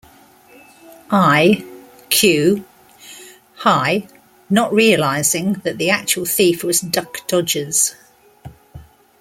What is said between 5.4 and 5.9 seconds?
that